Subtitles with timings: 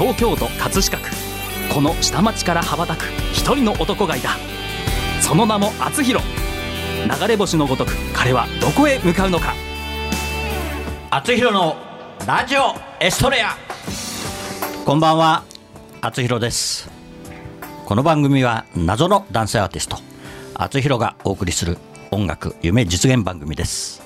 [0.00, 1.10] 東京都葛飾区。
[1.74, 3.02] この下町から羽ばたく
[3.34, 4.30] 一人の男がいた。
[5.20, 6.24] その名も厚弘。
[6.24, 9.52] 流れ星のごとく彼はどこへ向かうのか。
[11.10, 11.76] 厚弘の
[12.26, 13.54] ラジオエストレア。
[14.86, 15.44] こんばんは。
[16.00, 16.90] 厚弘です。
[17.84, 19.98] この番組は謎の男性アーティスト
[20.54, 21.76] 厚弘がお送りする
[22.10, 24.00] 音楽夢実現番組です。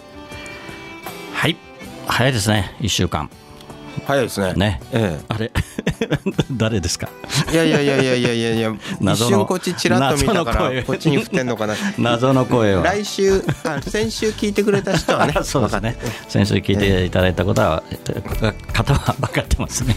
[1.33, 1.57] はい。
[2.09, 2.75] 早いですね。
[2.81, 3.31] 1週間。
[4.07, 4.53] 早いですね。
[4.55, 5.51] ねえあれ
[6.53, 7.09] 誰ですか？
[7.51, 7.53] え。
[7.53, 11.75] いやいやいやいやいやいやいや、一 謎の瞬こっちちらっと見たから、こっちに振ってんのかな。
[11.99, 15.35] 謎の声は来週、あ、先週聞いてくれた人はね。
[15.43, 15.97] そうですね。
[16.29, 17.83] 先週聞いていただいたことは、
[18.73, 19.95] 方は分かってますね。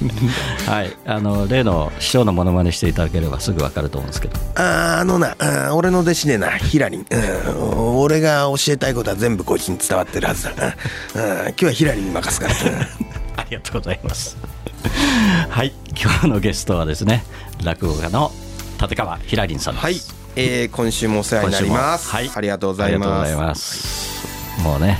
[0.67, 4.37] はい、あの例の師匠のモノマネしていただければすぐ分かると思うんですけど。
[4.55, 7.99] あーあのな、あー俺の弟子でな、ヒラリン、うん。
[7.99, 10.51] 俺が教えたいことは全部こいつに伝わってるはずだ。
[10.53, 12.53] 今日はヒラリンに任すから。
[13.37, 14.37] う んありがとうございます。
[15.49, 17.23] はい、今日のゲストはですね、
[17.63, 18.31] 落語家の
[18.81, 19.83] 立川ひらりんさんです。
[19.83, 20.01] はい、
[20.35, 22.09] えー、今週もお世話になります。
[22.09, 23.09] はい、ありがとうございます。
[23.09, 24.61] ありがとうございます。
[24.63, 24.99] もうね、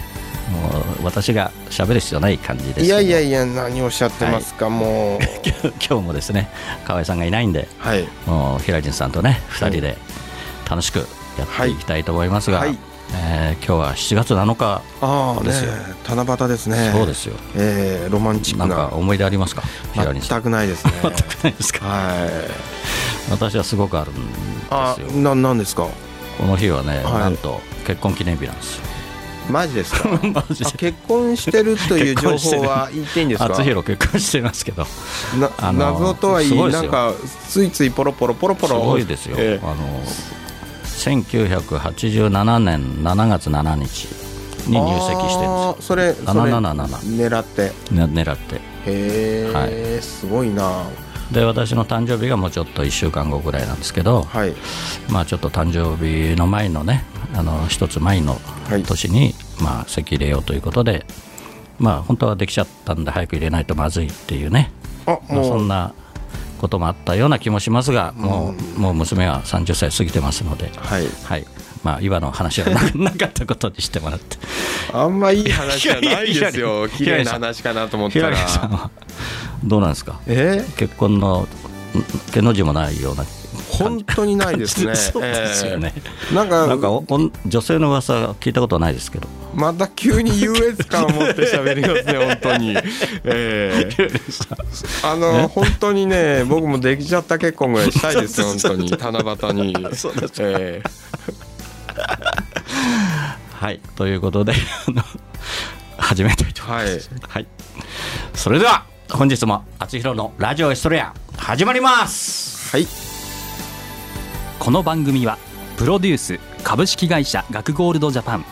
[0.51, 2.85] もう私が喋る必要ない感じです。
[2.85, 5.19] いやいやいや、何をおっしゃってますか、もう。
[5.87, 6.49] 今日もですね、
[6.85, 8.07] 河合さんがいないんで、はい。
[8.25, 9.97] もうひらりんさんとね、二人で
[10.69, 10.99] 楽しく
[11.37, 12.77] やっていきたいと思いますが、はいはい
[13.13, 15.71] えー今日は7月7日、ですよ、
[16.15, 16.91] 七夕ですね。
[16.93, 17.35] そうですよ。
[17.55, 18.87] えー、ロマンチックな。
[18.93, 19.63] 思い出ありますか？
[19.95, 20.93] 全くないですね。
[21.01, 21.85] 全くないですか？
[21.85, 22.25] は
[23.27, 23.31] い。
[23.31, 24.15] 私はすごくあるん
[24.69, 25.21] あですよ。
[25.21, 25.87] ななんですか？
[26.37, 28.83] この日はね、はいなんと結婚記念日なんですよ。
[29.49, 30.09] マジですか？
[30.23, 33.45] マジであ結婚してるという情報は 言っていいんですか？
[33.45, 37.13] 厚弘結婚してますけど、すな謎とはいえなんか
[37.49, 39.35] ついついポロポロポロポロごいですよ。
[39.39, 39.75] えあの
[40.97, 44.07] 1987年7月7日
[44.67, 45.87] えに入籍してるんです。
[45.87, 46.85] それそれ777
[47.17, 47.71] 狙って。
[47.93, 48.55] ね狙って。
[48.55, 50.83] へえ、すごいな。
[51.31, 54.53] で私の誕生日がもうちょっと1週間後ぐらいなんですけど、はい。
[55.09, 58.39] まあ、ちょっと誕生日の前のねあの一つ前の
[58.69, 58.83] はい。
[58.83, 61.05] 年に、まあ、籍入れようということで、
[61.79, 64.71] まあ、本当はできちゃったんで早く入れないとまずいっていうね。
[65.05, 65.93] あまあ、そんな
[66.57, 71.07] こともあったような気もしますが、もうもう娘は30歳過ぎてますので、はい。
[71.23, 71.45] はい。
[71.83, 74.37] まあ、今の話はな なかったことにしてもらって、
[74.93, 76.87] あんまいい話じゃないですよ。
[76.89, 78.89] 綺麗な話かなと思ったらりさんは
[79.63, 80.65] どうなんですか、え？
[80.75, 81.47] 結婚のん
[82.33, 83.25] 毛の字もないような
[83.69, 84.95] 本当にないですね。
[84.95, 86.01] そうですよね、え
[86.31, 86.89] えなんかなんか
[87.45, 92.77] 女性の噂聞いたことはないですけど、また急に優越感を持って喋りますね本当に。
[93.25, 94.09] ええ。
[95.03, 98.91] あの本当にね僕もできちゃった結婚ぐらいしたいですよ本当に。
[98.95, 99.73] 七夕に。
[100.41, 100.89] ええ。
[103.59, 104.53] はい、ということで
[105.97, 107.09] 始めたいと思います。
[107.09, 107.21] はい。
[107.27, 107.47] はい、
[108.35, 112.69] それでは本日も「あつひろのラジオエストレア」始まります。
[112.75, 112.87] はい。
[114.59, 115.39] この番組は
[115.77, 118.45] プロデュース株式会社学ゴールドジャパン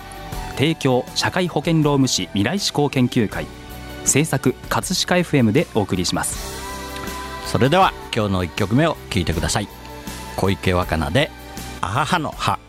[0.56, 3.46] 提供社会保険労務士未来志向研究会。
[4.06, 6.38] 制作葛飾 FM でお送りします。
[7.46, 9.68] それでは今日の1曲目を聴いてください。
[10.36, 11.32] 小池若菜で
[11.82, 12.60] 「あははの葉」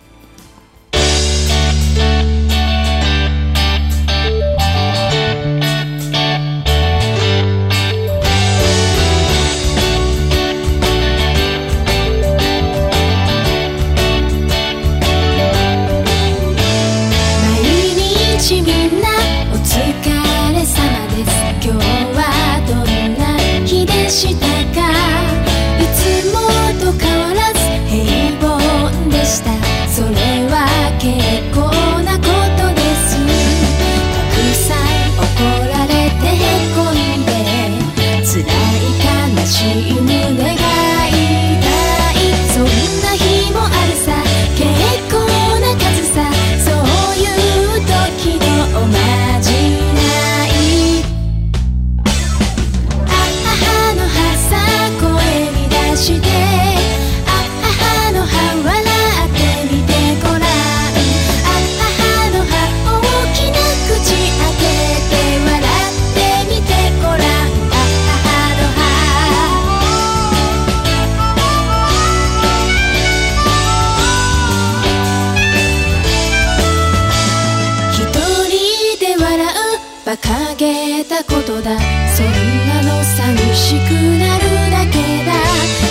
[81.08, 81.78] たことだ。
[82.16, 82.26] そん
[82.68, 85.32] なの寂しくなるだけだ。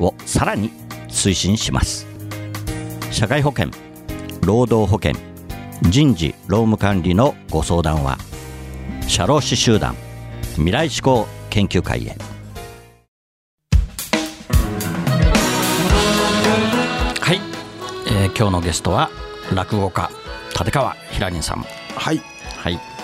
[0.00, 0.70] をさらに
[1.08, 2.06] 推進します。
[3.10, 3.70] 社会保険
[4.44, 5.14] 労働保険
[5.82, 8.18] 人事労務管理のご相談は
[9.08, 9.96] 社労士集団
[10.54, 12.16] 未来志向研究会へ。
[17.20, 17.40] はい、
[18.06, 19.10] えー今日のゲストは
[19.54, 20.10] 落語家
[20.58, 21.64] 立川ひらりんさん。
[21.94, 22.35] はい。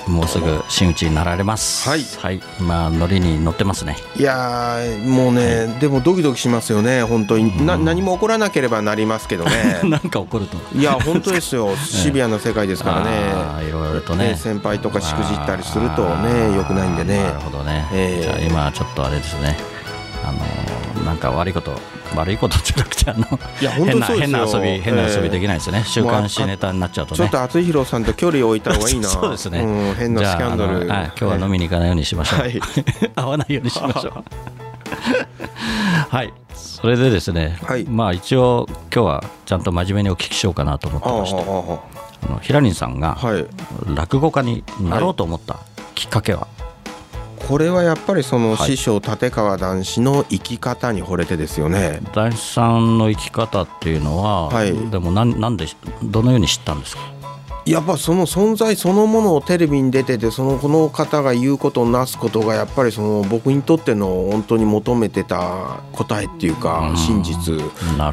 [0.06, 1.88] もうすぐ真打ちになられます。
[1.88, 2.02] はい。
[2.18, 3.96] はい、今ノリに乗ってますね。
[4.16, 7.02] いやーもうね、でもドキドキしますよね。
[7.02, 7.64] 本当に。
[7.64, 9.80] な何も起こらなければなりますけどね。
[9.84, 10.56] なんか怒ると。
[10.76, 11.76] いや本当ですよ。
[11.84, 14.30] シビアな世界ですからあねーいろいろとね。
[14.30, 17.22] ね先輩とかしくじったりするとね良くないんでね。
[17.22, 18.22] なるほどね、ええ。
[18.22, 19.56] じゃあ今ちょっとあれですね。
[20.24, 20.71] あのー
[21.04, 21.78] なんか悪いこと
[22.14, 23.26] 悪いことじゃなくてあの
[23.60, 27.18] いや本当変な変な遊び変な遊びできないですね、週もうあ刊誌ネタになっちゃうとね。
[27.18, 29.08] ちょっと厚弘さんと距離を置いた方がいいな。
[29.08, 30.74] そうですね、ん、変なじゃあスキャンダル。
[30.74, 32.60] はい、今日は飲みに行かないようにしましょう、はい。
[33.16, 34.12] 会わないようにしましょう。
[36.08, 36.32] はい。
[36.54, 37.84] それでですね、はい。
[37.84, 41.40] まあ一応今日はちゃんと真面目にお聞きしようかなと思ってまして。
[41.40, 43.18] ああのひらりんさんが
[43.94, 45.58] 落語家になろうと思った
[45.94, 46.46] きっかけは、
[47.48, 48.76] これはやっぱりそのはい。
[48.76, 52.00] 師匠立川談志の生き方に惚れてですよね。
[52.14, 54.72] 男子さんの生き方っていうのは、はい。
[54.90, 55.66] でもなんなんで
[56.02, 57.11] どのように知ったんですか？
[57.64, 66.96] やっぱその存在そのものをテレビに出ててそのこの方が言うことなすことがやっぱりその僕にとっての本当に求めてた答えっていうかうん。
[66.96, 67.60] 真実。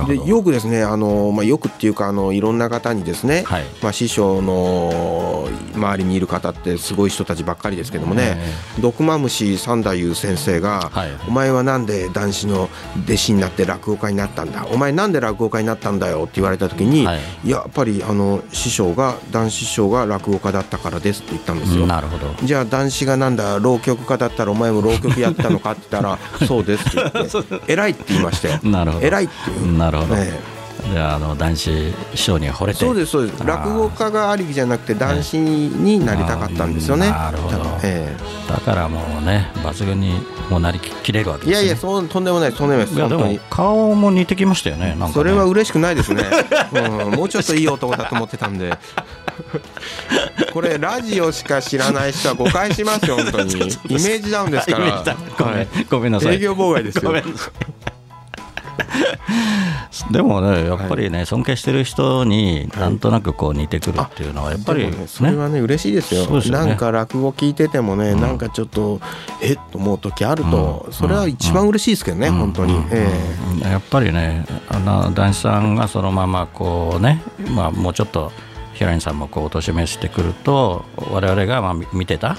[0.07, 3.63] でよくですねあの、まあ、よくっていうかあのいろんな方にですね、はい。
[3.81, 8.37] まあ、師匠の周りにいる方ってすごい人たちばっかりですけどもね
[8.79, 11.09] 毒マムシ三太夫先生が、はい。
[11.27, 12.69] お前はなんで男子の
[13.05, 14.67] 弟子になって落語家になったんだ？
[14.67, 16.23] お前なんで落語家になったんだよ？
[16.23, 17.19] って言われた時に、はい。
[17.49, 21.85] やっぱりあの師匠が男子師匠が落語家だったからですって言ったんですよ。
[21.87, 22.33] なるほど。
[22.43, 28.59] じゃあ男子がなんだ浪曲家だったらお前も浪曲やったのかって言ったら そうですって言って偉いって言いましたよ。
[28.63, 29.05] なるほど。
[29.05, 29.77] 偉いっていう。
[29.77, 30.59] なるほど、ね
[30.91, 32.79] じゃああの男子師匠に惚れて。
[32.79, 33.43] そうですそうです。
[33.45, 37.07] 落語家がありきじゃなくて男子になりたかったんですよね。
[37.07, 37.79] あーなるほど。
[37.83, 38.15] え。
[38.47, 40.13] だからもうね抜群に
[40.49, 41.59] もうなりきれるわけですね。
[41.59, 43.39] えいやいやそうとんでもないとんでもないですいやでも。
[43.49, 45.11] 顔も似てきましたよねね。
[45.13, 46.23] それは嬉しくないですね、
[46.73, 48.73] うん、もうちょっといい男だと思ってたんで。
[50.53, 53.53] これラジオしか知らない人は誤解しますよ本当に。
[53.53, 55.03] イメージダウンですから。
[55.37, 55.67] ごめん、はい。
[55.89, 56.35] ごめんなさい。
[56.35, 57.03] 営業妨害ですよ。
[57.05, 57.51] ごめんなさい
[60.11, 65.07] でもねやっぱりね、尊敬してる人になんとなくこう似てくるっていうのはやっぱりね。
[65.07, 66.25] それはね嬉しいですよ。
[66.41, 66.65] すよね。
[66.65, 68.99] なんか落語聞いててもね、なんかちょっと
[69.41, 73.07] えっと思う時あると、それは一番嬉しいですけどね、本当に、え
[73.63, 77.21] やっぱりねあの男子さんがそのままこうね、
[77.55, 78.31] まあ、もうちょっと
[78.73, 82.37] 平井さんもこうお年めしてくると我々がまあ見見てた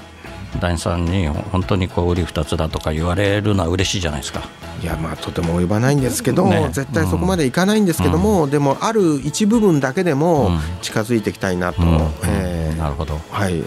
[0.58, 4.42] 男子さんに本当にこう売り二つだとか言われるのは嬉しいじゃないですか。
[4.80, 6.68] えいやまあとても及ばないんですけど、ね。
[6.72, 10.60] 絶対そこまでいかないんですけども、でもある一部分だけでもうん。
[10.80, 11.98] 近づいていきたいなと、うん。
[12.24, 13.20] ええなるほど。
[13.30, 13.62] はい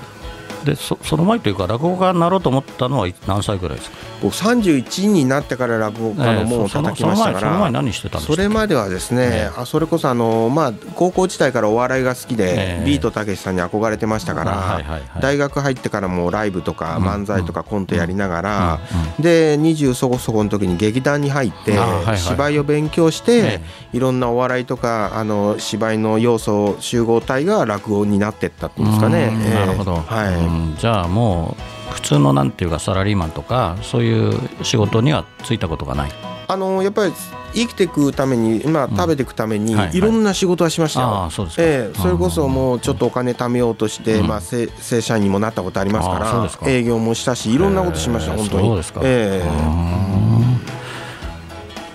[0.65, 3.97] でそその前というか落語家になろうと思ったのは何歳ぐらいですか？
[4.21, 8.33] 僕31になってから落語家の門を叩きましたかその前その前ら何してたんですか？
[8.33, 9.61] それまではですね、ええ。
[9.61, 12.85] あそれこそあの、まあ、高校時代からお笑いが好きで、ええ。
[12.85, 14.81] ビートたけしさんに憧れてましたから、
[15.19, 18.79] 大学入ってからもライブとかうん漫才とかコントやりながら、
[19.19, 21.77] うで20そこそこの時に劇団に入って、
[22.17, 29.29] 芝居を勉強して、えいろんなお笑いとかあの芝居の要素集合体が落語になってったっていうんですかね。
[29.53, 31.55] なるほど、はいうんじゃあも
[31.89, 34.33] う普通のなんていうかサラリーマンとかそういう
[34.63, 36.11] 仕事にはついたことがない。
[36.47, 37.13] あのやっぱり
[37.53, 41.29] 生きていくために、まあ、食べていくために、はいろんな仕事はしましたよ。
[41.31, 44.27] そええそれこそもうちょっとお金貯めようとして、うん。
[44.27, 46.19] まあ、正正社員にもなったことありますか
[46.63, 48.67] ら営業もしたしいろんなことしました、えー本当に。
[48.67, 49.01] そうですか。
[49.03, 49.43] え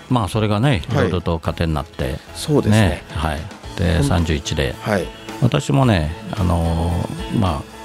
[0.08, 1.02] まあそれがねいはい。
[1.04, 3.02] ろいろと糧になって、そうですね。
[3.10, 3.38] はい。
[3.76, 4.74] で31で。
[4.80, 5.06] はい。
[5.42, 7.77] 私もねあのーまあ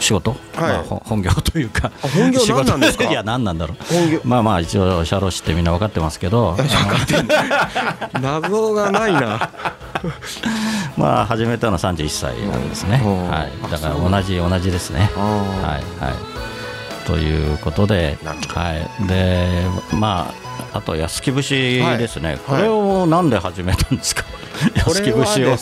[0.00, 0.60] 仕事、はい。
[0.60, 3.04] まあ、本業というか本業何なんですか？
[3.10, 4.28] いや何なんだろう。
[4.28, 6.56] まあまあ一応社労士ってみんな分かってますけど。
[8.20, 9.50] 謎がないな。
[10.96, 15.10] まあ始めたのは31歳なんですね、はい、だから同じ同じですね。
[15.16, 16.14] はいはい。
[17.06, 19.06] ということではい。
[19.06, 19.62] で
[19.92, 20.32] ま
[20.72, 21.54] ああと安木節
[21.98, 25.56] ですね、はい、これをなんで始めたんですか、はい 安木節を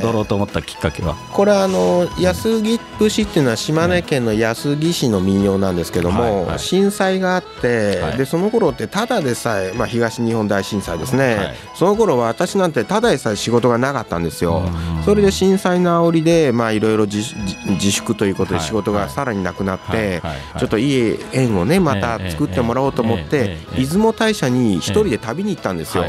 [0.00, 1.14] 踊ろうと思ったきっかけは。
[1.32, 14.62] これはあの安木節っていうのは島根県の安木市の民謡なんですけども、震災があって、でその頃ってただでさえ、まあ、東日本大震災ですね、その頃は私なんてただでさえ仕事がなかったんですよ、
[15.04, 20.22] それで震災の煽りでいろいろ自粛ということで仕事がさらになくなって、
[20.58, 26.04] ちょっといい縁をねまた作ってもらおうと思って、出雲大社に一人で旅に行ったんですよ。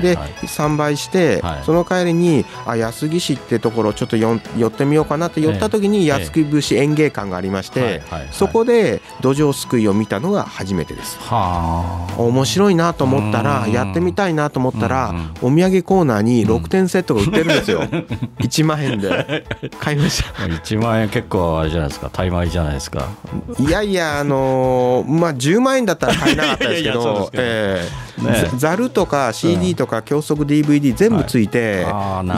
[0.00, 11.18] で参拝して、その帰りにあ安来市ってところちょっと寄ってみようかなって寄った時に安来節園芸館がありまして、そこで土壌すくいを見たのが初めてです。
[11.18, 17.86] は面白いなと思ったらやってみたいなと思ったらお土産コーナーに6点セットが売ってるんですよ、うん、
[18.38, 19.44] 1万円で。
[19.80, 20.44] 買いました。
[20.44, 22.10] 1万円結構あれじゃないですか。
[22.12, 23.08] 大枚じゃないですか。
[23.58, 27.30] いやいやあのー、まあ10万円だったら買えなかったですけど
[28.56, 31.86] ざる、えー、とか CD とか教則 DVD 全部ついて、て、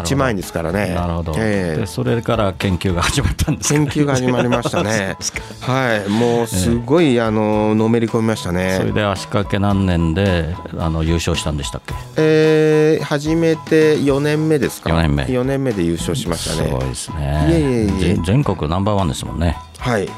[0.00, 0.94] 一万円ですからね。
[0.94, 5.16] なるほど、えー、それから研究が始まったんです、ね、研究が始まりましたね。
[5.60, 8.76] はい、もうすごい、えー、あののめり込みましたね。
[8.78, 15.26] それで足掛け何年であの優勝したんでしたっけ、えー、初めて四年目ですか、四年目。
[15.28, 16.68] 四年目で優勝しましたね。
[16.68, 17.46] すごいですね。
[17.50, 18.18] いえいえいえ。
[18.24, 19.56] 全国ナンバーワンですもんね。
[19.78, 20.08] はい。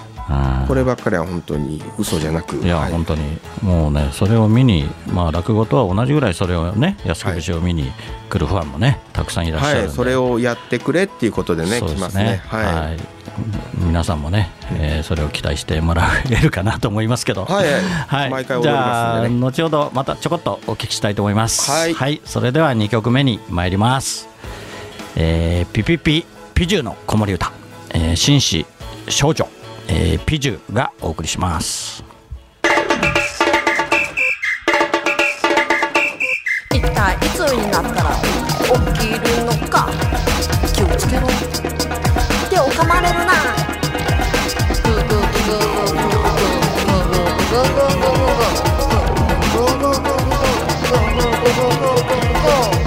[0.68, 3.22] こればっかりは本当に嘘じゃなくいや、はい、本当に。
[3.62, 7.90] もうねそれを見に、まあ、落語とは同じぐらいそれをね安久節を見に
[8.28, 13.20] 来るファンもねたくさんいらっしゃる、はい、それをやってくれっていうことでね来ますね、はい、
[13.76, 17.44] 皆さんもね、えー、それを期待してもらえるかなと思いますけど。
[17.44, 17.66] はい、
[18.06, 18.30] はい。
[18.30, 21.70] 毎回踊りますんで、ね、後ほどまたちょこっとお聞きしたいと思います。
[21.70, 24.28] はい、それでは2曲目に参ります、
[25.16, 27.52] えー、ピピピピジューの子守歌、
[27.90, 28.66] えー、紳士
[29.08, 29.59] 少女。
[29.92, 32.04] えー、ピジュがお送りします。
[36.72, 38.10] 一体いつになったら
[38.94, 39.88] 起きるのか。
[40.72, 41.26] 気をつけろ。
[42.48, 43.32] てを噛まれるな。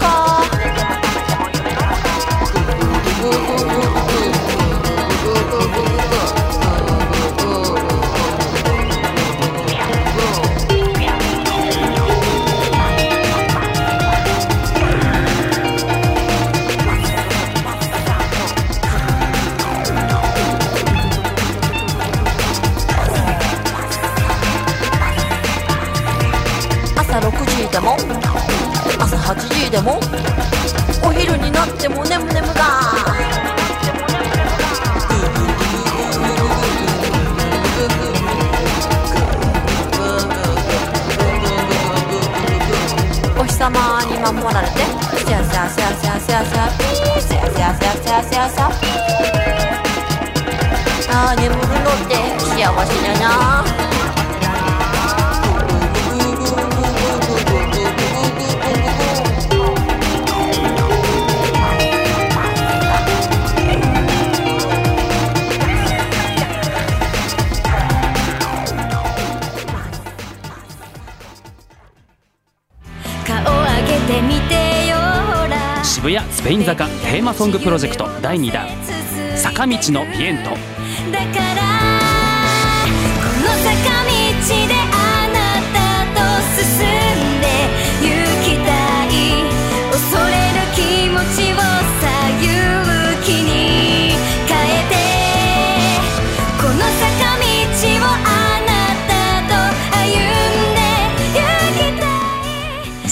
[0.54, 1.03] ググ
[3.24, 3.73] 中朝
[76.04, 78.68] 渋谷スペイン坂テーマソングプロジェクト第2弾
[79.38, 80.50] 坂道のピエント。
[80.50, 80.58] だか
[81.54, 82.03] ら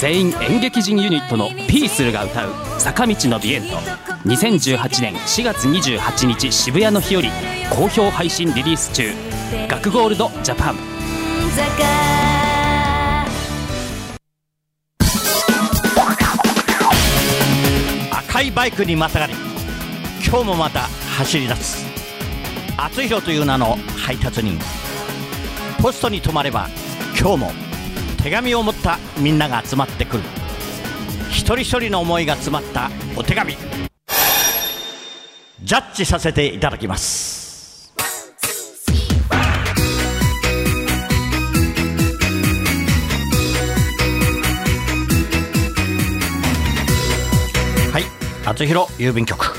[0.03, 3.77] 全員演劇人ユニットのピースルが歌う坂道のビエント。
[4.27, 7.29] 2018年4月28日渋谷の日より
[7.71, 9.13] 好評配信リリース中。
[9.69, 10.77] 学ゴールドジャパン。
[18.11, 19.35] 赤いバイクにまたがり。
[20.27, 20.81] 今日もまた
[21.17, 21.87] 走り出す。
[22.77, 24.59] 厚弘という名の配達人。
[25.81, 26.69] ポストに止まれば
[27.17, 27.72] 今日も
[28.23, 30.23] 手紙を持ったみんなが集まってくる。
[31.31, 33.57] 一人一人の思いが詰まったお手紙。
[35.65, 37.93] ジャッジさせていただきます。
[47.93, 48.05] はい
[48.47, 49.53] 厚弘郵便局。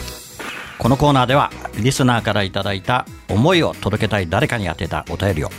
[0.79, 5.49] このコーナーではリスナーからいただいた思いを届けたい誰かに宛てたお便りを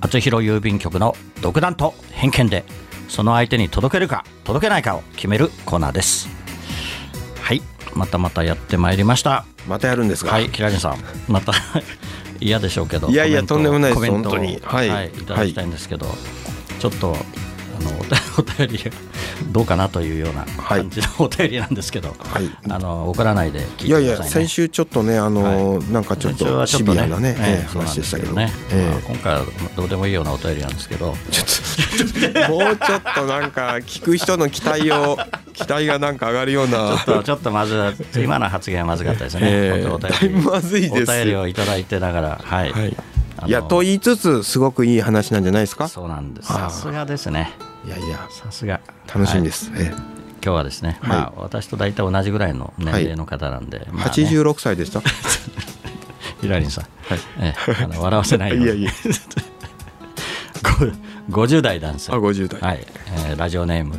[0.00, 2.64] 厚弘郵便局の独断と偏見で
[3.08, 6.28] その相手に届けるか届けないかを決めるコーナーです。
[7.40, 7.62] はい
[7.94, 9.44] またまたやってまいりました。
[9.66, 10.32] またやるんですか？
[10.32, 11.52] はいキラリンさんまた
[12.40, 16.06] 嫌でしょうけどいやいやとんでもないですコメントを本当には、はいいい、ただきたいんですけど、
[16.78, 17.16] ちょっと
[17.78, 17.90] あの
[18.38, 18.90] お便り
[19.52, 20.80] どうかなというようなはい。
[20.80, 22.50] 感じのお便りなんですけど、はい。
[22.68, 24.26] あの怒らないで聞いていやいくださいね。
[24.26, 28.28] や先週ちょっとねあのーなんかちょっとシビアなねええええ話でしたけど。
[28.28, 29.42] そうなんですえまあ今回は
[29.76, 35.18] どうでもいいようなお便りなんですけど、えちょっともうちょっとなんか聞く人の期待を
[35.54, 36.76] 期待がなんか上がるような。
[36.78, 39.40] ちょっとちょっとまず今の発言はまずかったですね。
[39.44, 39.88] ええ。
[39.88, 41.10] 本当お便りまずいです。
[41.10, 42.72] お便りをいただいてながら、はい。
[42.72, 42.96] はい。
[43.46, 45.86] いやと言いつつすごくいい話なんじゃないですか？
[45.88, 46.48] そうなんです。
[46.48, 47.52] さすがですね。
[47.86, 48.80] いやいやさすが。
[49.12, 49.86] 楽しみではい。
[50.40, 51.08] 今日はですね、はい。
[51.10, 54.10] まあ私と大体同じぐらいの年齢の方なんで、えまあね。
[54.10, 55.00] 86歳でした、
[56.40, 56.84] ヒラリンさん、
[57.40, 58.90] ええあの笑わせないよいやいや。
[61.30, 62.86] ご50代男性あ50代はい。
[63.28, 63.94] えーラジオネーム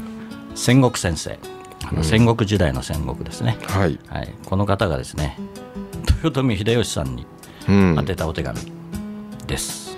[0.56, 1.38] 戦国先生。
[1.86, 3.98] あの戦国時代の戦国ですね、はい。
[4.08, 5.38] はい、この方がですね
[6.24, 7.26] 豊臣秀吉さんに
[7.68, 7.96] うん。
[7.98, 8.60] 宛てたお手紙
[9.48, 9.98] です、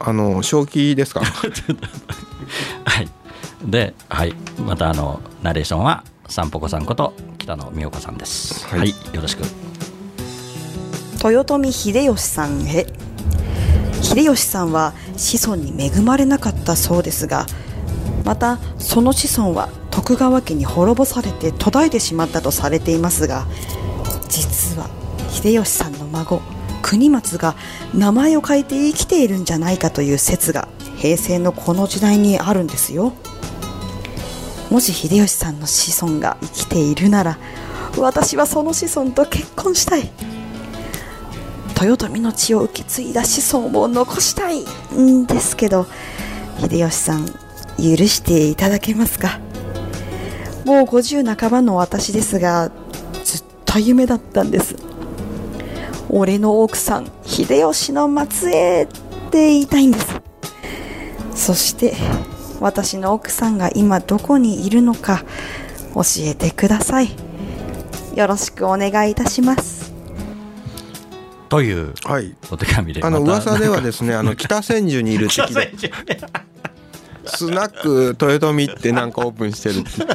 [0.00, 1.20] あの正気ですか？
[2.84, 3.08] はい。
[3.64, 8.66] で、はい、またあのナレーションはさんぽこさんこと北野美代子さんです。
[8.66, 8.78] はい。
[8.80, 9.42] はい、よろしく。
[11.24, 12.86] 豊臣秀吉さんへ。
[14.04, 17.46] 秀吉さんは子孫に恵まれなかったそうですが
[18.24, 23.46] またその子孫は徳川家に滅ぼされて途絶えてしまったとされていますが
[24.28, 24.88] 実は
[25.30, 26.42] 秀吉さんの孫
[26.82, 27.54] 国松が
[27.94, 30.68] 名前を変えて生きているんじゃないかという説が
[31.04, 33.12] 平成のこの時代にあるんですよ。
[34.70, 37.36] もし秀吉さんの子孫が生きているなら
[37.98, 40.10] 私はその子孫と結婚したい。
[41.78, 44.64] 豊臣の血を受け継いだ子孫を残したい
[44.98, 45.86] んですけど
[46.58, 47.34] 秀吉さん許
[48.06, 49.40] していただけますか？
[50.64, 52.70] もう50半ばの私ですが
[53.24, 54.74] ずっと夢だったんです。
[56.08, 58.86] 俺の奥さん秀吉の末裔っ
[59.30, 60.06] て言いたいんです。
[61.34, 61.94] そして
[62.60, 65.24] 私の奥さんが今どこにいるのか
[65.94, 67.10] 教えてください。
[68.14, 69.92] よろしくお願いいたします。
[71.48, 72.34] というはい。
[72.50, 73.50] お手紙であのまた。
[73.52, 75.72] 噂ではですねあの 北千住にいる敵で
[77.26, 79.90] スナック豊臣ってなんかオープンしてるって。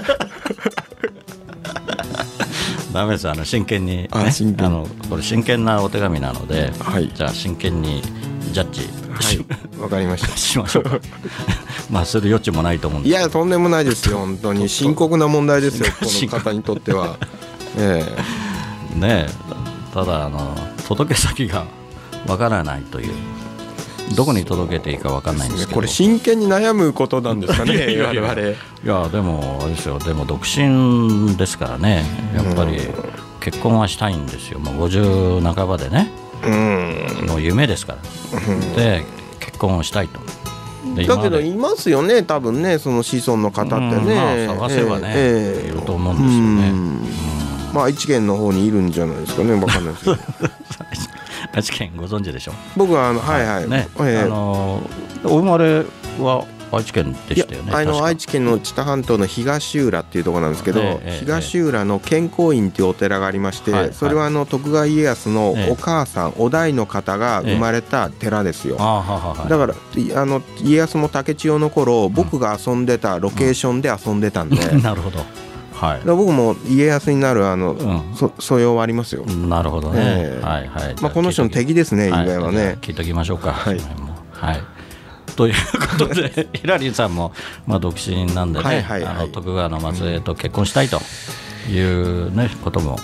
[2.93, 3.29] ダメです。
[3.29, 4.65] あの真剣に、ね、あ真剣。
[4.65, 7.11] あのこれ真剣なお手紙なので、はい。
[7.13, 8.01] じゃあ真剣に
[8.51, 8.81] ジャッジ。
[9.21, 9.45] し,、はい。
[9.81, 10.35] わかりました。
[10.35, 10.99] しましょうか。
[11.89, 14.69] まあする余地もないと思うんですいやとんでもないですよ本当に。
[14.69, 17.17] 深刻な問題ですよ この方にとっては。
[17.77, 18.03] え
[18.95, 19.29] ねえ。
[19.93, 20.55] ただあの
[20.87, 21.65] 届け先が
[22.27, 23.13] わからないという。
[24.15, 25.71] どこに届けていいかわかんないんですけど。
[25.73, 28.21] えこれ真剣に悩むことなんですかねいやいやいや。
[28.23, 28.49] 我々。
[28.49, 29.99] いやでもあれですよ。
[29.99, 32.03] でも独身ですからね。
[32.35, 32.79] やっぱり
[33.39, 34.59] 結婚はしたいんですよ。
[34.59, 36.11] もう50半ばでね。
[36.23, 37.97] うんの夢ですか
[38.31, 38.39] ら。
[38.75, 39.03] で
[39.39, 40.19] 結婚をしたいと。
[40.95, 42.23] でだけどいますよね。
[42.23, 44.05] 多分ねその子孫の方ってね、うん
[44.47, 46.69] まあ探せばねええいると思うんですよね。
[46.69, 47.01] うん。
[47.73, 50.17] まあ愛知県の方にいるんじゃないですかねわかんないですけど
[51.53, 52.53] 愛知県ご存知でしょ？
[52.75, 54.21] 僕はあのはいはい、ね、ええ。
[54.21, 54.81] あの
[55.25, 55.83] お生まれ
[56.19, 68.77] は愛知県でしたよねあの愛知県の知多半島の東浦っていうところなんですけど、ええええ東浦の健康院っていうお寺がありまして、はいそれはあの徳川家康のええお母さん、お代の方が生まれた寺ですよ。
[68.77, 75.19] だからいあの家康も竹千代の頃僕が遊んでたロケーションで遊んでたんで、だ かなるほど。
[75.79, 76.01] はい。
[76.05, 78.15] ら僕も家康になるあの、うん。
[78.15, 79.25] そ素養はありますよ。
[79.25, 80.45] なるほどね、ええ。
[80.45, 80.95] はいはい。
[81.01, 82.77] まあ、この人の敵ですね、以外はね。
[82.81, 83.53] 聞いときましょうか。
[83.53, 83.79] はい。
[84.33, 84.78] はい。
[85.39, 85.53] という
[85.97, 87.31] ことで、ヒラリンさんも、
[87.65, 89.15] まあ、独身なんでね、はいはいはい。
[89.15, 90.99] あの徳川の末裔と結婚したいと
[91.71, 92.97] いう、ね、ことも。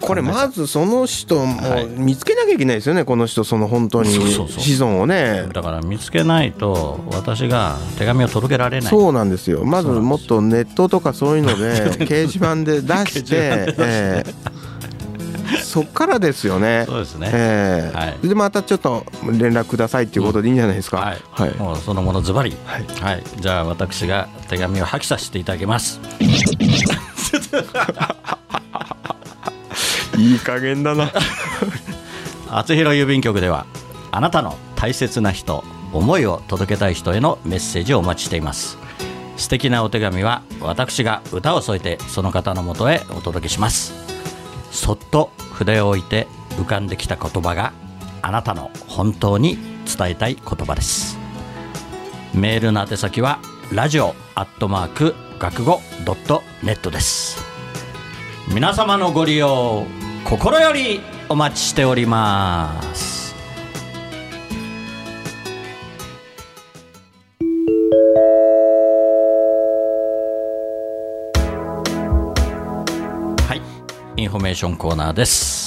[0.00, 1.86] これまずその人もはい。
[1.86, 5.48] 見つけなきゃいけないですよね、この人その本当に子孫をね。
[5.52, 8.90] だから見つけないと、私が手紙を届けられない。
[8.90, 9.64] そうなんですよ。
[9.64, 14.65] まずもっとネットとかそういうので 掲示板で出して、えー
[15.62, 16.84] そっからですよね。
[16.86, 17.30] そうですね。
[17.32, 18.28] えーはい。
[18.28, 20.98] でまたちょっと連絡くださいっていうことでいいんじゃないですか？
[20.98, 21.54] はい、はい。
[21.54, 22.84] もうそのものズバリ、はい。
[23.00, 26.00] はい、じゃあ私が手紙を破棄させていただきます。
[30.18, 31.10] いい加減だな。
[32.50, 33.66] 厚弘郵便局では
[34.12, 38.78] あなたの大切な人思いを届けたい人へのメッセージをお待ちしています。
[39.36, 43.92] 素敵なお手紙は私が歌を添えてその方のもとへお届けします
[44.76, 47.72] そっと筆を置いて浮かんできた言葉が
[48.22, 51.18] あなたの本当に伝えたい言葉です。
[52.34, 53.40] メールの宛先は
[53.72, 57.42] ラジオアットマーク学語ドットネットです。
[58.52, 59.84] 皆様のご利用
[60.24, 63.15] 心よりお待ちしております。
[74.36, 75.65] フォメーションコーナーです。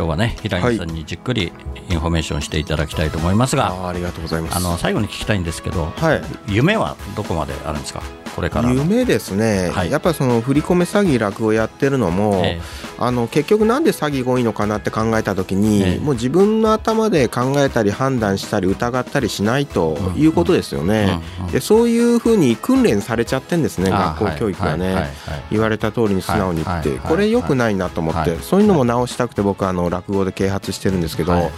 [0.00, 1.52] 今日はね平井さんにじっくり
[1.90, 4.56] インフォメーションしていただきたいと思いますが、あーありがとうございます。
[4.56, 6.22] あの最後に聞きたいんですけど、はい。
[6.50, 8.02] 夢はどこまであるんですか？
[8.34, 8.74] これからの。
[8.76, 9.90] 夢ですね、はい。
[9.90, 12.62] やっぱりその振り込め詐欺落語やってるのも、え
[12.98, 15.98] あの結局なんで詐欺が多いのかなって考えた時に、ええ。
[15.98, 25.12] もう自分の頭で考えたり判断したり疑ったりしないということですよね、うんうんでそういうふうに訓練されちゃってんですねあ学校教育がね、はいはいはい。
[25.50, 31.42] 言われた通りに素直に言って、はいはいこれ良くないなと思って、はいそういうのも直したくて僕はあの落語で啓発してるんですけど、はい。
[31.42, 31.50] やっ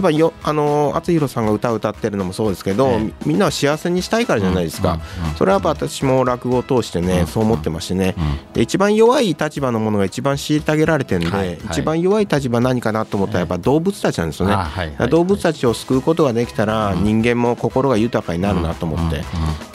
[0.00, 2.98] ぱりよあの厚弘さんが歌を歌ってるのもそうですけど、ええ。
[3.00, 5.36] みみんなを幸せにしたいからじゃないですか、うんうんうん。
[5.36, 8.52] それはやっぱ私も落語を通してね、うんそう思ってましてね、うん。
[8.54, 11.58] で一番弱い立場のものが一番虐げられてるんで、はいはい。
[11.70, 15.08] 一番弱い立場何かなと思ったらやっぱ動物たちなんですよね、あはいはい。
[15.08, 19.22] 動物たちを救うことができたら人間も心が豊かになるなと思って、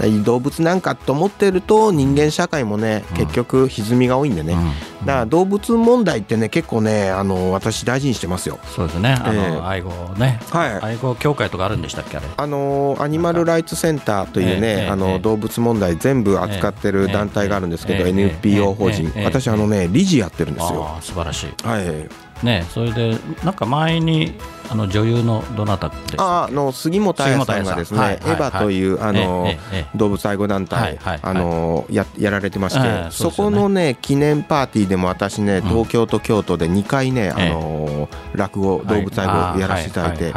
[0.09, 4.55] で動物なんかと思ってると人間社会もね結局歪みが多いんでね、
[5.01, 8.59] だから動物問題ってね結構ねあの私大事にしてますよ。
[8.75, 9.17] そうですね。
[9.19, 9.61] あの、ええ。
[9.61, 10.71] 愛護ね、はい。
[10.81, 12.27] 愛護協会とかあるんでしたっけあれ？
[12.37, 14.95] あのアニマルライツセンターというね、あええ。
[14.95, 19.25] の動物問題全部扱ってる団体があるんですけど、NPO 法人、ええ。
[19.25, 20.85] 私あのね理事やってるんですよ。
[20.85, 21.67] ああ素晴らしい。
[21.67, 22.09] はい、
[22.43, 24.33] ねそれでなんか前に
[24.69, 29.47] あの女優のどなたってああの杉本彩さんがですね、はいエヴァというあの、
[29.95, 40.33] 動物愛護団体、あのややられてまして、ええそこのね記念パーティーでも私ね東京と京都で2回ね、あの落語動物愛護やらせていただいて、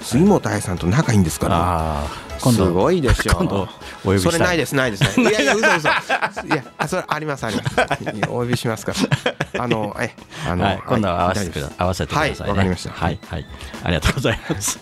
[0.00, 2.33] 杉本彩さんと仲いいんですから。
[2.44, 3.34] 今度すごいですよ。
[3.38, 3.66] 今度お
[4.04, 5.30] 呼びそれないですないですね。
[5.30, 5.88] いやいや嘘嘘。
[5.88, 5.92] い
[6.50, 7.70] やあそれありますあります。
[8.28, 8.92] お呼びしますか
[9.54, 9.64] ら。
[9.64, 10.14] あのえ
[10.46, 12.36] あの、はい、今度は合わせてくだ合わせてくださいね。
[12.38, 13.46] はいわかりましたはい、はい、
[13.82, 14.78] ありがとうございます。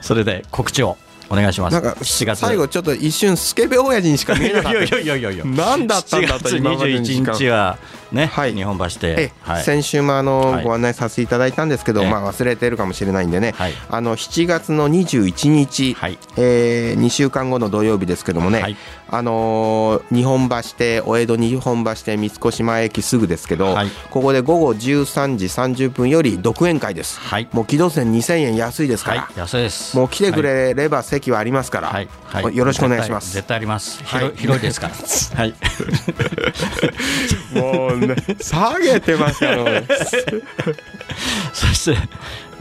[0.00, 0.96] それで告知を
[1.30, 1.72] お願いします。
[1.72, 2.38] なんか7月。
[2.40, 4.78] 最後ちょっと一瞬スケベ親父にしか見えなかった。
[4.84, 5.44] いやいやいやいや。
[5.44, 7.34] 何だったんだと7今までの月時間。
[7.34, 7.78] 21日は
[8.12, 8.54] ね、はい。
[8.54, 10.64] 日本橋えで、はい、先週もあの、はい。
[10.64, 12.10] ご案内させていただいたんですけど、ええ。
[12.10, 13.74] まあ、忘れてるかもしれないんでね、はい。
[13.90, 16.18] あの7月の21日、はい。
[16.36, 18.76] え2週間後の土曜日ですけどもね、はい。
[19.10, 23.90] あのー日本橋邸お江戸日本橋邸三越前駅すぐですけど、はい。
[24.10, 27.48] ここで午後13時30分より独演会です、はい。
[27.52, 29.96] もう木戸線2000円安いですから、はい、安いです。
[29.96, 34.02] もう来てくれれば席はありますから、はい、はい、よろしくお願いします絶対あります。
[34.04, 34.94] はい広い広いですから。
[35.38, 35.54] はい。
[37.52, 39.64] もうね下げてますから
[41.52, 41.98] そして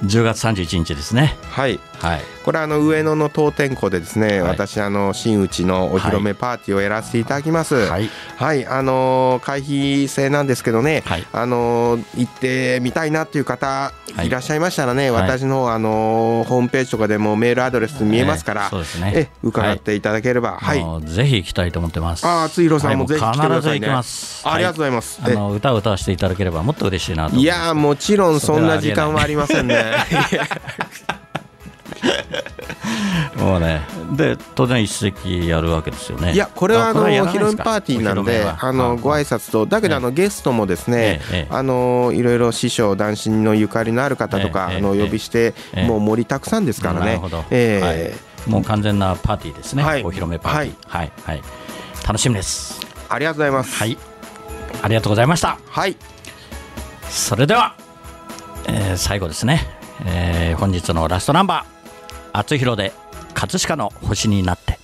[0.03, 1.37] 10月31日ですね。
[1.49, 2.21] はいはい。
[2.45, 7.75] これあの上野の当店庫でですね、はい私あの真打ちのお披露目パーティーをやらせていただきます。
[7.75, 21.05] はいはい、あのー会費制なんですけどね、はいあのー行ってみたいなっていう方はいいらっしゃいましたらね、はい私の方あのーホームページとかでもメールアドレス見えますから、ええそうですねえ伺っていただければ、はい。
[21.05, 22.25] ぜひ行きたいと思ってます。
[22.25, 23.87] ああ、つひろさんもはいぜひ来てくださいね。
[23.87, 24.47] 必ず行きます。
[24.47, 25.19] ありがとうございます。
[25.23, 29.86] あの歌を歌わせていただければもっと嬉しいなと思えいやーもちろんそんな時間はありませんね。
[33.37, 33.81] もうね。
[34.15, 36.33] で当然一席やるわけですよね。
[36.33, 45.87] いやこれはあのお披露目パーティーなんであのご挨拶とだけどあのゲストもですねあのいろいろ師匠男子のゆかりのある方とかええあのお呼びしてええ。
[45.87, 47.21] もう盛りたくさんですからね。
[47.51, 48.15] えはえ
[48.47, 50.03] いもう完全なパーティーですね、はい。
[50.03, 50.75] お披露目パーティー。
[50.87, 51.41] はいはい、
[52.07, 52.79] 楽しみです。
[53.09, 53.75] ありがとうございます。
[53.75, 53.97] はい。
[54.81, 55.57] ありがとうございました。
[55.69, 55.97] はい。
[57.09, 57.75] それでは、
[58.67, 59.67] えー最後ですね、
[60.05, 62.91] えー本日のラストナンバー「厚弘で
[63.33, 64.77] 葛飾の星になって」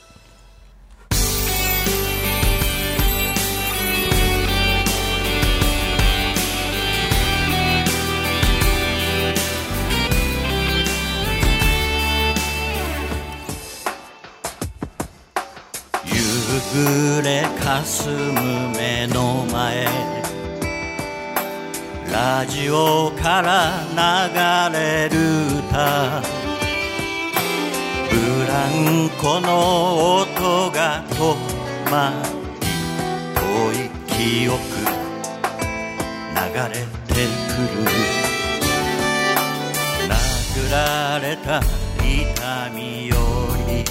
[16.05, 19.87] 夕暮れかすむ目の前
[22.13, 23.81] ラジオから
[24.69, 25.17] 流れる
[25.67, 26.21] 歌。
[28.07, 28.13] ブ
[28.47, 31.35] ランコの音が止
[31.89, 32.13] ま
[32.61, 32.69] り
[33.33, 33.41] 遠
[33.85, 34.59] い記憶
[36.35, 37.89] 流れてくる。
[40.07, 41.63] 殴られた
[41.97, 43.15] 痛みよ
[43.67, 43.83] り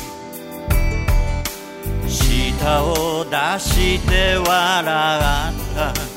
[2.08, 6.11] 舌を出して笑った。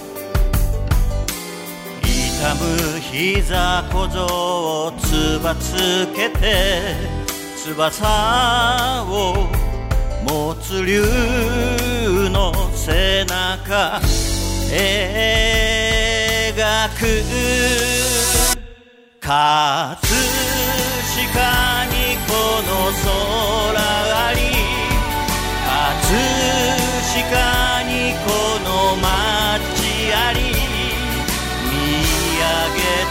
[2.45, 4.23] 痛む膝小僧
[4.85, 6.93] をつばつけて
[7.57, 9.47] 翼を
[10.23, 11.01] 持つ竜
[12.29, 13.99] の背中。
[14.69, 14.83] 描
[16.99, 17.01] く。
[19.19, 20.05] 葛飾
[21.89, 22.31] にこ
[22.61, 23.09] の空
[23.73, 24.37] あり。
[25.65, 26.13] 葛
[27.23, 28.29] 飾にこ
[28.63, 29.34] の街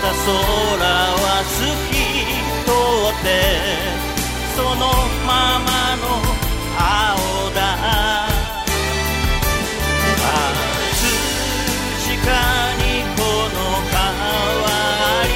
[0.01, 0.29] た空
[0.83, 1.57] は透
[1.91, 1.93] き
[2.65, 2.71] 通
[3.11, 3.27] って
[4.57, 4.83] その
[5.27, 6.03] ままの
[6.77, 7.59] 青だ。
[10.15, 10.31] 葛
[12.05, 12.17] 飾
[12.79, 12.83] に
[13.17, 13.19] こ
[13.53, 13.57] の
[13.91, 13.99] 川
[15.03, 15.33] あり。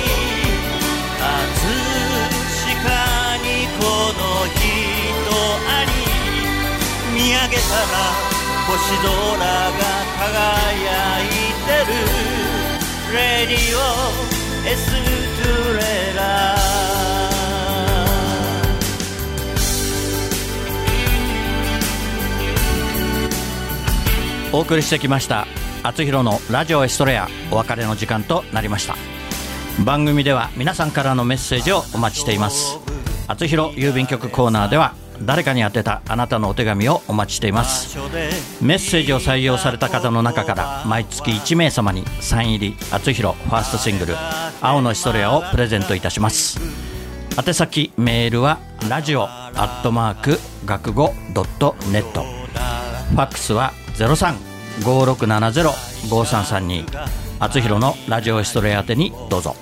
[1.19, 1.21] 葛
[2.65, 2.87] 飾
[3.43, 3.47] に
[3.79, 3.83] こ
[4.15, 4.21] の
[4.55, 4.61] 人
[5.67, 5.91] あり。
[7.15, 7.95] 見上げたら
[8.67, 9.83] 星空が
[10.19, 11.27] 輝い
[11.67, 11.93] てる。
[13.13, 13.17] レ
[13.47, 13.79] ディオ。
[13.83, 14.38] エストレラ
[24.51, 25.47] お送りしてきました
[25.83, 27.29] 厚弘のラジオエストレア。
[27.53, 28.97] お別れの時間となりました。
[29.85, 32.79] 番組では皆さんからのメッセージをお待ちしています。
[33.29, 37.99] 厚弘郵便局コーナーでは誰かに宛てたあなたのお手紙をお待ちしています。
[38.61, 44.17] メッセージを採用された方の中から毎月1名様にサイン入り厚弘ファーストシングル
[44.61, 46.61] 「青のエストレア」をプレゼントいたします。
[47.37, 52.23] 宛先メールはラジオアットマーク学語ドットネット。
[52.23, 56.85] ファックスは0356705332
[57.41, 59.55] 厚弘のラジオエストレア宛てにどうぞ。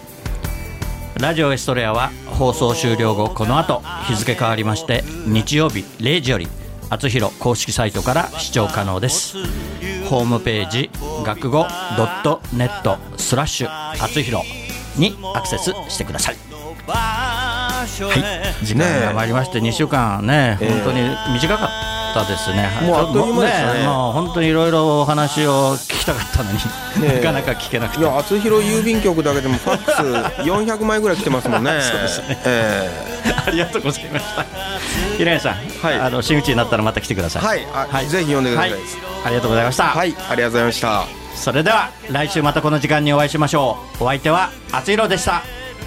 [1.18, 6.46] ラジオエストレアは放送終了後この後日付変わりまして日曜日0時より
[6.90, 9.38] 厚弘公式サイトから視聴可能です。
[10.08, 10.90] ホームページ
[11.24, 14.46] 学語ドットネットスラッシュ厚弘
[14.98, 16.36] にアクセスしてください。
[16.86, 17.84] は
[18.60, 20.70] い時間が参りまして2週間ね、ええ。
[20.70, 21.00] 本当に
[21.32, 22.70] 短かったですね。
[22.82, 23.86] もうあっという間ですね。
[23.86, 26.62] もう本当にいろいろお話を聞きたかったのに、ね
[27.02, 27.16] え。
[27.16, 28.00] なかなか聞けなくて。
[28.00, 31.70] いや厚弘郵便局だけでもファックス 400枚ぐらい来てますもんね。
[31.80, 32.38] そうですね。
[32.44, 32.90] え
[33.46, 34.44] ありがとうございました。
[35.18, 36.00] 平井さん、はい。
[36.00, 37.42] あの真打ちになったらまた来てください。
[37.42, 37.66] はい。
[37.72, 38.70] あぜひ呼んでください。
[38.72, 38.76] は
[39.24, 40.14] ありがとうございました、はい。
[40.30, 41.04] ありがとうございました。
[41.34, 44.04] それでは来週またこの時間にお会いしましょう。
[44.04, 45.42] お相手は厚弘でした。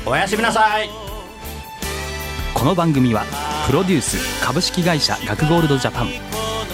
[0.05, 1.08] おやすみなさい
[2.59, 3.23] この番組は
[3.67, 6.07] プロデュース株式会社学ゴールドジャパン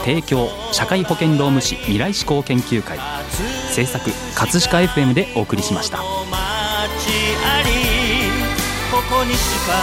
[0.03, 2.97] 提供社会保険労務士未来志向研究会
[3.69, 5.99] 制作葛飾 FM でお送りしました。
[5.99, 6.03] こ
[9.11, 9.73] こにしか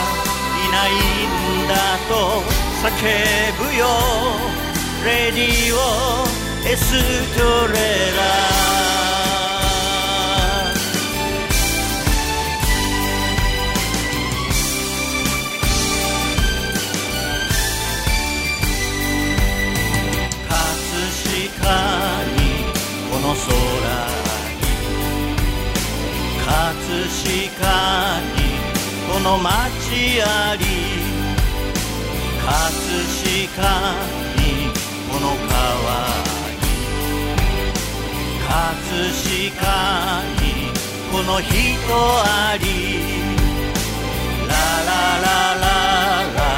[0.67, 0.93] いない
[1.67, 2.43] んだと
[2.83, 2.91] 叫
[3.71, 3.87] ぶよ。
[5.05, 5.79] レディオ
[6.69, 6.91] エス
[7.38, 7.79] トレ
[8.17, 8.72] ラ。
[23.33, 24.68] の空に
[26.45, 26.53] 葛
[27.09, 28.45] 飾に
[29.09, 30.25] この街あ
[30.57, 30.64] り
[32.45, 32.53] 葛
[33.57, 33.64] 飾
[34.37, 34.40] に
[35.09, 35.64] この川
[36.61, 36.64] に
[38.47, 38.53] 葛
[39.51, 39.64] 飾
[40.42, 40.45] に
[41.11, 41.51] この人
[41.88, 42.66] あり。
[44.47, 44.92] ララ
[45.23, 46.53] ララララ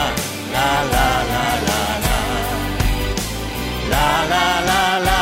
[0.55, 1.89] ラララララ
[3.91, 5.14] ラララララ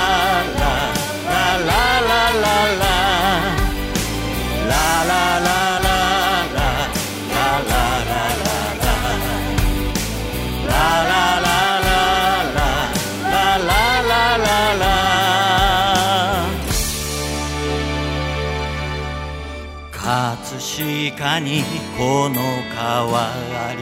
[21.33, 21.63] 葛飾に
[21.97, 22.43] この
[22.75, 23.81] 川あり？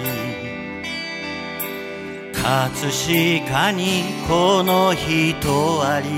[2.33, 2.69] 葛
[3.51, 6.09] 飾にこの人あり？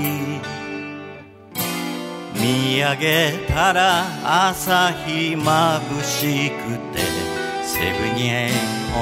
[2.35, 4.05] 見上げたら
[4.49, 6.99] 朝日まぶしくて
[7.63, 8.51] セブンエイ
[8.93, 8.99] オ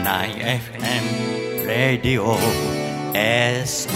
[0.00, 2.38] ン 9FM レディオ
[3.12, 3.90] S2